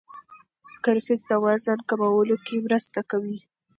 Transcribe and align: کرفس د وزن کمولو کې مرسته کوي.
کرفس 0.83 1.21
د 1.29 1.31
وزن 1.45 1.79
کمولو 1.89 2.35
کې 2.45 2.55
مرسته 2.65 2.99
کوي. 3.11 3.37